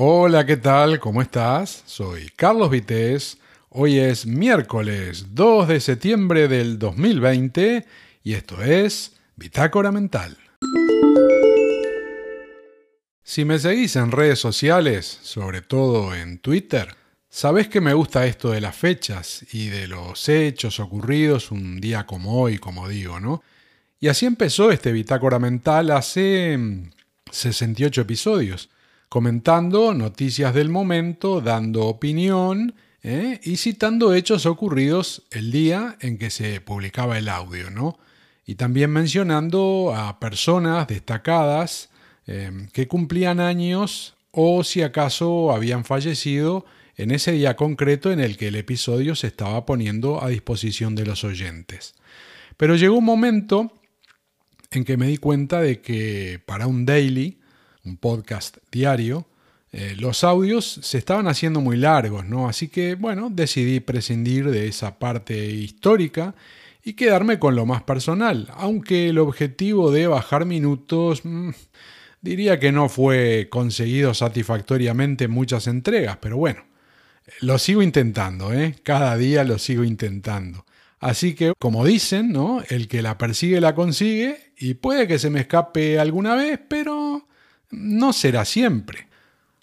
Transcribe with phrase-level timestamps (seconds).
[0.00, 1.00] Hola, ¿qué tal?
[1.00, 1.82] ¿Cómo estás?
[1.84, 3.36] Soy Carlos Vitéz.
[3.68, 7.84] Hoy es miércoles 2 de septiembre del 2020
[8.22, 10.38] y esto es Bitácora Mental.
[13.24, 16.94] Si me seguís en redes sociales, sobre todo en Twitter,
[17.28, 22.06] sabés que me gusta esto de las fechas y de los hechos ocurridos un día
[22.06, 23.42] como hoy, como digo, ¿no?
[23.98, 26.56] Y así empezó este Bitácora Mental hace
[27.32, 28.70] 68 mm, episodios
[29.08, 33.40] comentando noticias del momento, dando opinión ¿eh?
[33.42, 37.98] y citando hechos ocurridos el día en que se publicaba el audio, ¿no?
[38.44, 41.90] Y también mencionando a personas destacadas
[42.26, 46.64] em, que cumplían años o si acaso habían fallecido
[46.96, 51.06] en ese día concreto en el que el episodio se estaba poniendo a disposición de
[51.06, 51.94] los oyentes.
[52.56, 53.72] Pero llegó un momento
[54.70, 57.37] en que me di cuenta de que para un daily
[57.88, 59.26] un podcast diario,
[59.72, 62.48] eh, los audios se estaban haciendo muy largos, ¿no?
[62.48, 66.34] Así que, bueno, decidí prescindir de esa parte histórica
[66.82, 71.50] y quedarme con lo más personal, aunque el objetivo de bajar minutos mm,
[72.22, 76.64] diría que no fue conseguido satisfactoriamente en muchas entregas, pero bueno,
[77.40, 78.74] lo sigo intentando, ¿eh?
[78.82, 80.64] Cada día lo sigo intentando.
[81.00, 82.62] Así que, como dicen, ¿no?
[82.68, 87.28] El que la persigue la consigue y puede que se me escape alguna vez, pero
[87.70, 89.08] no será siempre.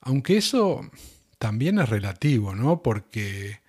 [0.00, 0.88] Aunque eso
[1.38, 2.82] también es relativo, ¿no?
[2.82, 3.60] Porque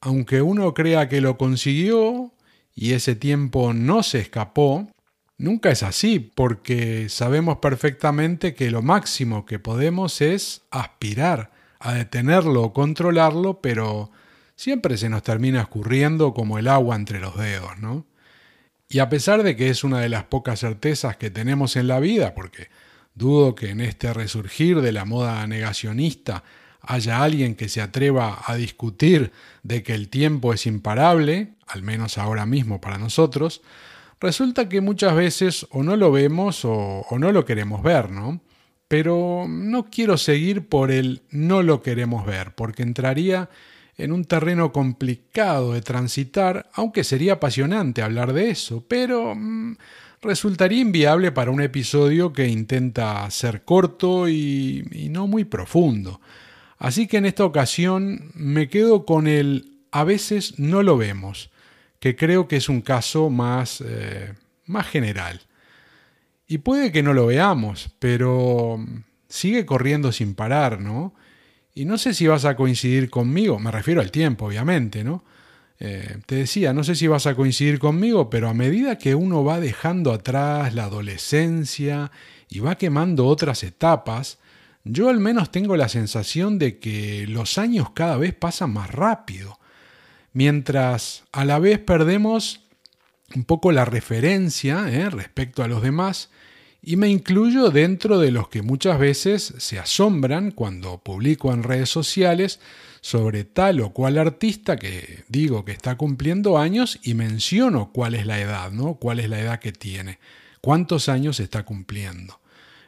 [0.00, 2.32] aunque uno crea que lo consiguió
[2.74, 4.88] y ese tiempo no se escapó,
[5.36, 12.62] nunca es así, porque sabemos perfectamente que lo máximo que podemos es aspirar a detenerlo
[12.62, 14.10] o controlarlo, pero
[14.54, 18.06] siempre se nos termina escurriendo como el agua entre los dedos, ¿no?
[18.88, 22.00] Y a pesar de que es una de las pocas certezas que tenemos en la
[22.00, 22.68] vida, porque
[23.20, 26.42] Dudo que en este resurgir de la moda negacionista
[26.80, 29.30] haya alguien que se atreva a discutir
[29.62, 33.60] de que el tiempo es imparable, al menos ahora mismo para nosotros,
[34.20, 38.40] resulta que muchas veces o no lo vemos o, no lo queremos ver, ¿no?
[38.88, 43.50] Pero no quiero seguir por el no lo queremos ver, porque entraría
[43.98, 49.76] en un terreno complicado de transitar, aunque sería apasionante hablar de eso, pero mm,
[50.22, 56.20] resultaría inviable para un episodio que intenta ser corto y, no muy profundo.
[56.78, 61.50] Así que en esta ocasión me quedo con el a veces no lo vemos,
[61.98, 64.34] que creo que es un caso más, eh,
[64.66, 65.40] más general.
[66.46, 68.84] Y puede que no lo veamos, pero
[69.28, 71.14] sigue corriendo sin parar, ¿no?
[71.74, 75.24] Y no sé si vas a coincidir conmigo, me refiero al tiempo, obviamente, ¿no?
[75.82, 79.42] Eh, te decía, no sé si vas a coincidir conmigo, pero a medida que uno
[79.42, 82.10] va dejando atrás la adolescencia
[82.50, 84.38] y va quemando otras etapas,
[84.84, 89.58] yo al menos tengo la sensación de que los años cada vez pasan más rápido,
[90.34, 92.60] mientras a la vez perdemos
[93.34, 95.08] un poco la referencia ¿eh?
[95.08, 96.28] respecto a los demás,
[96.82, 101.88] y me incluyo dentro de los que muchas veces se asombran cuando publico en redes
[101.88, 102.60] sociales
[103.00, 108.26] sobre tal o cual artista que digo que está cumpliendo años y menciono cuál es
[108.26, 108.94] la edad, ¿no?
[108.94, 110.18] Cuál es la edad que tiene,
[110.60, 112.40] cuántos años está cumpliendo.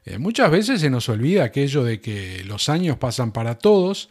[0.04, 4.10] Eh, muchas veces se nos olvida aquello de que los años pasan para todos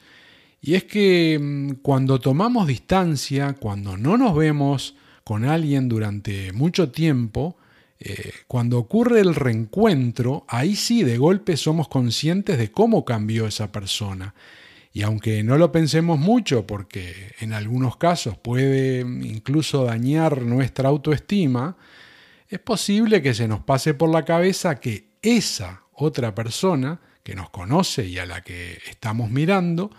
[0.61, 6.89] y es que mm, cuando tomamos distancia, cuando no nos vemos con alguien durante mucho
[6.89, 7.57] tiempo,
[7.99, 13.71] eh, cuando ocurre el reencuentro, ahí sí de golpe somos conscientes de cómo cambió esa
[13.71, 14.33] persona
[14.93, 21.77] y aunque no lo pensemos mucho, porque en algunos casos puede incluso dañar nuestra autoestima,
[22.49, 27.49] es posible que se nos pase por la cabeza que esa otra persona que nos
[27.51, 29.91] conoce y a la que estamos mirando,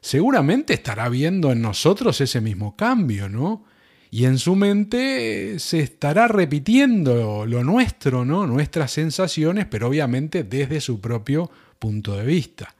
[0.00, 3.64] seguramente estará viendo en nosotros ese mismo cambio, ¿no?
[4.10, 8.46] Y en su mente se estará repitiendo lo nuestro, ¿no?
[8.48, 12.74] Nuestras sensaciones, pero obviamente desde su propio punto de vista.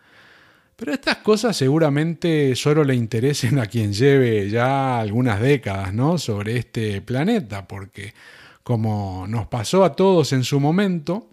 [0.80, 6.16] Pero estas cosas seguramente solo le interesen a quien lleve ya algunas décadas ¿no?
[6.16, 8.14] sobre este planeta, porque
[8.62, 11.28] como nos pasó a todos en su momento,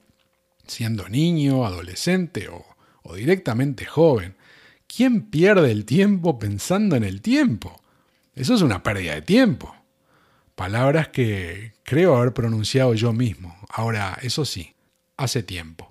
[0.67, 2.65] siendo niño, adolescente o,
[3.03, 4.35] o directamente joven,
[4.85, 7.81] ¿quién pierde el tiempo pensando en el tiempo?
[8.35, 9.73] Eso es una pérdida de tiempo.
[10.55, 13.55] Palabras que creo haber pronunciado yo mismo.
[13.69, 14.75] Ahora, eso sí,
[15.15, 15.86] hace tiempo.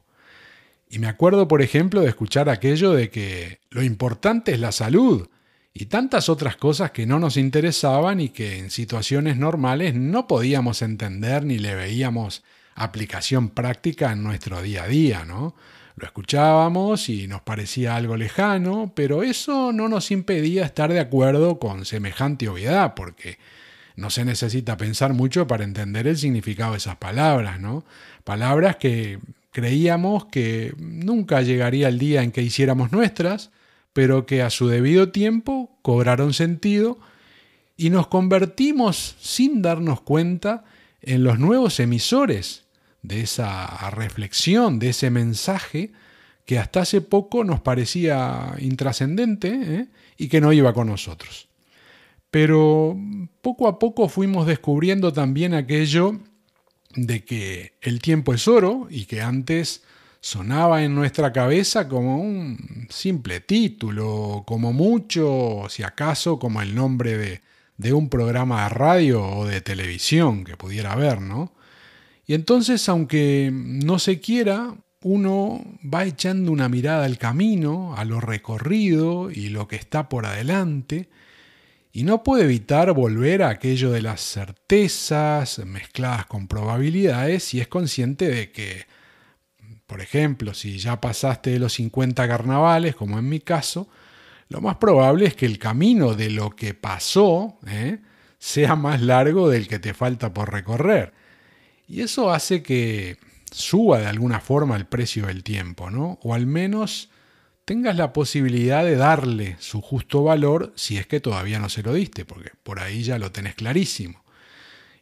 [0.88, 5.28] Y me acuerdo, por ejemplo, de escuchar aquello de que lo importante es la salud
[5.74, 10.80] y tantas otras cosas que no nos interesaban y que en situaciones normales no podíamos
[10.82, 12.44] entender ni le veíamos
[12.74, 15.54] aplicación práctica en nuestro día a día, ¿no?
[15.96, 21.58] Lo escuchábamos y nos parecía algo lejano, pero eso no nos impedía estar de acuerdo
[21.58, 23.38] con semejante obviedad, porque
[23.96, 27.84] no se necesita pensar mucho para entender el significado de esas palabras, ¿no?
[28.24, 29.18] Palabras que
[29.56, 33.52] creíamos que nunca llegaría el día en que hiciéramos nuestras,
[33.94, 36.98] pero que a su debido tiempo cobraron sentido
[37.74, 40.64] y nos convertimos sin darnos cuenta
[41.00, 42.66] en los nuevos emisores
[43.00, 45.90] de esa reflexión, de ese mensaje
[46.44, 49.86] que hasta hace poco nos parecía intrascendente ¿eh?
[50.18, 51.48] y que no iba con nosotros.
[52.30, 52.94] Pero
[53.40, 56.20] poco a poco fuimos descubriendo también aquello
[56.96, 59.84] de que el tiempo es oro y que antes
[60.20, 67.16] sonaba en nuestra cabeza como un simple título, como mucho, si acaso, como el nombre
[67.16, 67.42] de,
[67.76, 71.52] de un programa de radio o de televisión que pudiera haber, ¿no?
[72.26, 78.20] Y entonces, aunque no se quiera, uno va echando una mirada al camino, a lo
[78.20, 81.08] recorrido y lo que está por adelante,
[81.96, 87.68] y no puede evitar volver a aquello de las certezas mezcladas con probabilidades si es
[87.68, 88.84] consciente de que,
[89.86, 93.88] por ejemplo, si ya pasaste de los 50 carnavales, como en mi caso,
[94.50, 98.00] lo más probable es que el camino de lo que pasó ¿eh?
[98.38, 101.14] sea más largo del que te falta por recorrer.
[101.88, 103.16] Y eso hace que
[103.50, 106.18] suba de alguna forma el precio del tiempo, ¿no?
[106.22, 107.08] O al menos
[107.66, 111.92] tengas la posibilidad de darle su justo valor si es que todavía no se lo
[111.92, 114.22] diste, porque por ahí ya lo tenés clarísimo.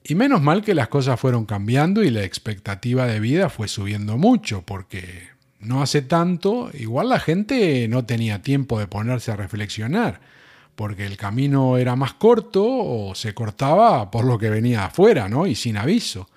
[0.03, 4.17] Y menos mal que las cosas fueron cambiando y la expectativa de vida fue subiendo
[4.17, 5.29] mucho, porque
[5.61, 10.21] no hace tanto, igual la gente no tenía tiempo de ponerse a reflexionar,
[10.75, 15.47] porque el camino era más corto o se cortaba por lo que venía afuera, ¿no?
[15.47, 16.31] Y sin aviso.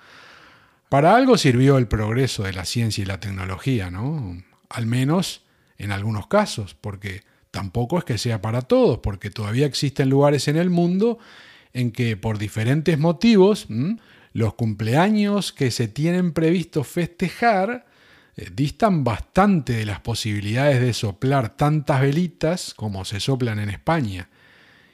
[0.90, 4.42] Para algo sirvió el progreso de la ciencia y la tecnología, ¿no?
[4.68, 5.47] Al menos
[5.78, 10.56] en algunos casos, porque tampoco es que sea para todos, porque todavía existen lugares en
[10.56, 11.18] el mundo
[11.72, 13.66] en que por diferentes motivos
[14.32, 17.86] los cumpleaños que se tienen previsto festejar
[18.36, 24.28] eh, distan bastante de las posibilidades de soplar tantas velitas como se soplan en España.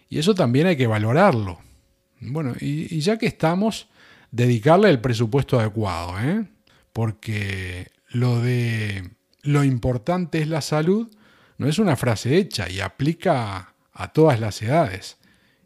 [0.09, 1.61] Y eso también hay que valorarlo.
[2.21, 3.89] Bueno, y, ya que estamos,
[4.31, 6.47] dedicarle el presupuesto adecuado, ¿eh?
[6.93, 9.11] porque lo de
[9.45, 11.09] lo importante es la salud
[11.57, 15.19] no es una frase hecha y aplica a todas las edades.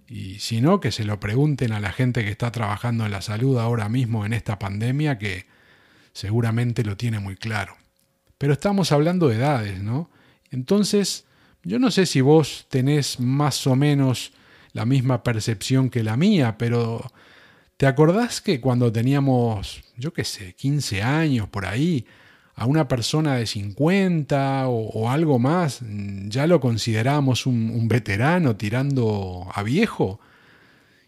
[0.07, 3.23] Y si no, que se lo pregunten a la gente que está trabajando en la
[3.23, 5.47] salud ahora mismo en esta pandemia que
[6.13, 7.77] seguramente lo tiene muy claro.
[8.39, 10.11] Pero estamos hablando de edades, ¿no?
[10.51, 11.27] Entonces,
[11.63, 14.33] yo no sé si vos tenés más o menos
[14.73, 17.13] la misma percepción que la mía, pero
[17.77, 22.07] ¿te acordás que cuando teníamos, yo qué sé, 15 años por ahí,
[22.59, 25.81] a una persona de 50 o, algo más,
[26.27, 30.21] ya lo considerábamos un, un veterano tirando a viejo?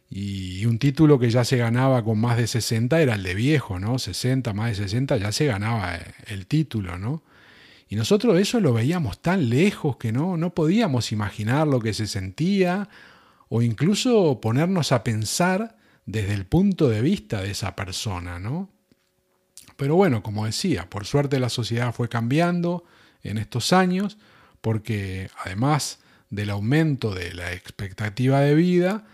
[0.08, 3.78] Y un título que ya se ganaba con más de 60 era el de viejo,
[3.78, 3.98] ¿no?
[3.98, 7.22] 60, más de 60 ya se ganaba el título, ¿no?
[7.88, 12.06] Y nosotros eso lo veíamos tan lejos que no, no podíamos imaginar lo que se
[12.06, 12.88] sentía
[13.48, 15.76] o incluso ponernos a pensar
[16.06, 18.70] desde el punto de vista de esa persona, ¿no?
[19.80, 22.84] Pero bueno, como decía, por suerte la sociedad fue cambiando
[23.22, 24.18] en estos años
[24.60, 29.06] porque además del aumento de la expectativa de vida,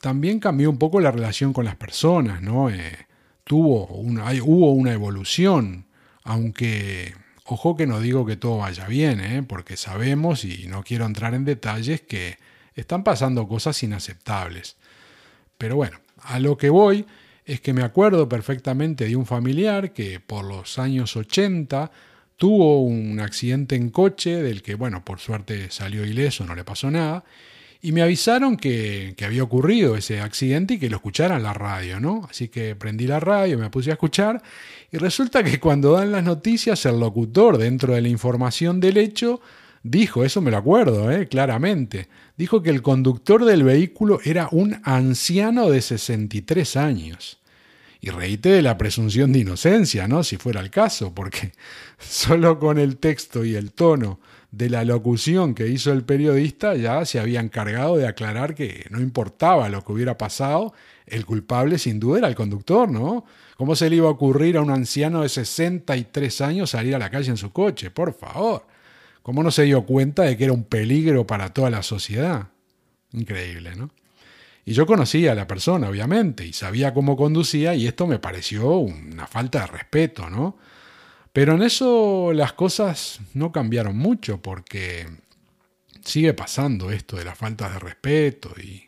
[0.00, 2.70] también cambió un poco la relación con las personas, ¿no?
[2.70, 3.08] Eh,
[3.42, 5.86] tuvo una, hubo una evolución,
[6.22, 7.12] aunque,
[7.44, 9.42] ojo que no digo que todo vaya bien, ¿eh?
[9.42, 12.38] porque sabemos, y no quiero entrar en detalles, que
[12.76, 14.76] están pasando cosas inaceptables.
[15.58, 17.06] Pero bueno, a lo que voy
[17.46, 21.90] es que me acuerdo perfectamente de un familiar que por los años 80
[22.36, 26.90] tuvo un accidente en coche del que, bueno, por suerte salió ileso, no le pasó
[26.90, 27.24] nada,
[27.80, 32.00] y me avisaron que, había ocurrido ese accidente y que lo escuchara en la radio,
[32.00, 32.26] ¿no?
[32.28, 34.42] Así que prendí la radio, me puse a escuchar
[34.90, 39.40] y resulta que cuando dan las noticias el locutor dentro de la información del hecho
[39.90, 41.28] dijo, eso me lo acuerdo, ¿eh?
[41.28, 47.38] claramente, dijo que el conductor del vehículo era un anciano de 63 años.
[48.00, 50.22] Y reíte de la presunción de inocencia, ¿no?
[50.22, 51.52] Si fuera el caso, porque
[51.98, 54.20] solo con el texto y el tono
[54.52, 59.00] de la locución que hizo el periodista ya se había encargado de aclarar que no
[59.00, 60.72] importaba lo que hubiera pasado,
[61.06, 63.24] el culpable sin duda era el conductor, ¿no?
[63.56, 67.10] ¿Cómo se le iba a ocurrir a un anciano de 63 años salir a la
[67.10, 67.90] calle en su coche?
[67.90, 68.66] Por favor.
[69.26, 72.50] ¿Cómo no se dio cuenta de que era un peligro para toda la sociedad?
[73.12, 73.90] Increíble, ¿no?
[74.64, 78.78] Y yo conocía a la persona, obviamente, y sabía cómo conducía, y esto me pareció
[78.78, 80.56] una falta de respeto, ¿no?
[81.32, 85.08] Pero en eso las cosas no cambiaron mucho porque
[86.04, 88.84] sigue pasando esto de la falta de respeto y,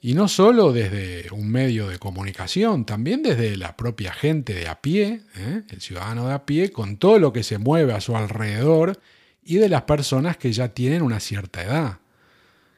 [0.00, 4.80] y no solo desde un medio de comunicación, también desde la propia gente de a
[4.80, 5.62] pie, ¿eh?
[5.70, 9.00] el ciudadano de a pie, con todo lo que se mueve a su alrededor
[9.44, 11.98] y de las personas que ya tienen una cierta edad,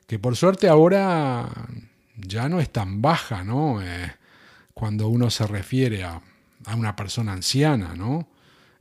[0.07, 1.49] que por suerte ahora
[2.17, 3.83] ya no es tan baja, ¿no?
[3.83, 4.13] Eh,
[4.75, 6.21] cuando uno se refiere a,
[6.67, 8.29] a una persona anciana, ¿no?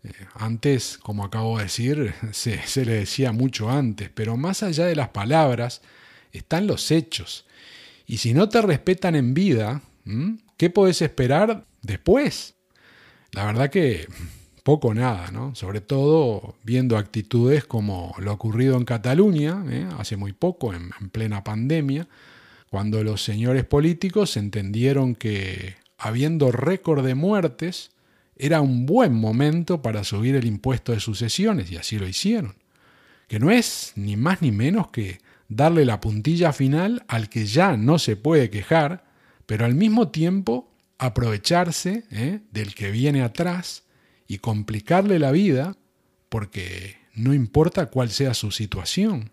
[0.05, 4.95] Eh, antes, como acabo de decir, se, le decía mucho antes, pero más allá de
[4.95, 5.81] las palabras
[6.31, 7.45] están los hechos.
[8.05, 9.81] Y si no te respetan en vida,
[10.57, 12.55] ¿qué podés esperar después?
[13.31, 14.07] La verdad que
[14.65, 15.53] poco nada, ¿no?
[15.53, 19.87] Sobre todo viendo actitudes como lo ocurrido en Cataluña, ¿eh?
[19.99, 22.07] hace muy poco, en plena pandemia,
[22.71, 27.91] cuando los señores políticos entendieron que, habiendo récord de muertes,
[28.37, 32.55] era un buen momento para subir el impuesto de sucesiones, y así lo hicieron.
[33.27, 37.77] Que no es ni más ni menos que darle la puntilla final al que ya
[37.77, 39.05] no se puede quejar,
[39.45, 42.39] pero al mismo tiempo aprovecharse ¿eh?
[42.51, 43.84] del que viene atrás
[44.27, 45.75] y complicarle la vida,
[46.29, 49.31] porque no importa cuál sea su situación,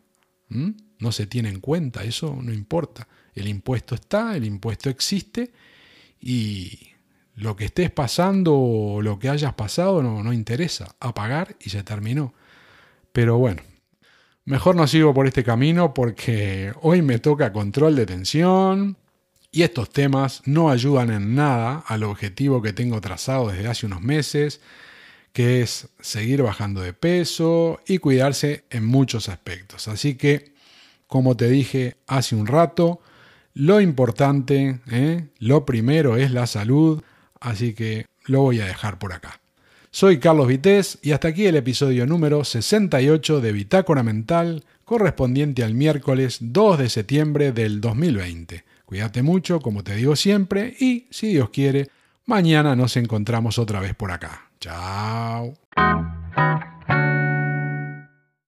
[0.49, 3.09] no se tiene en cuenta, eso no importa.
[3.35, 5.53] El impuesto está, el impuesto existe
[6.21, 6.91] y
[7.35, 10.95] lo que estés pasando o lo que hayas pasado no, no interesa.
[11.01, 12.35] Apagar y se terminó.
[13.13, 13.63] Pero bueno,
[14.45, 18.99] mejor no sigo por este camino porque hoy me toca control de tensión
[19.53, 24.01] y estos temas no ayudan en nada al objetivo que tengo trazado desde hace unos
[24.01, 24.63] meses,
[25.35, 29.89] que es seguir bajando de peso y cuidarse en muchos aspectos.
[29.89, 30.55] Así que,
[31.07, 33.03] como te dije hace un rato,
[33.53, 35.29] lo importante, ¿eh?
[35.39, 37.03] lo primero es la salud,
[37.39, 39.41] así que lo voy a dejar por acá.
[39.91, 45.75] Soy Carlos Vitéz y hasta aquí el episodio número 68 de Bitácora Mental, correspondiente al
[45.75, 48.72] miércoles 2 de septiembre del 2020.
[48.93, 51.89] Cuídate mucho, como te digo siempre, y si Dios quiere,
[52.27, 54.51] mañana nos encontramos otra vez por acá.
[54.61, 55.55] Chao.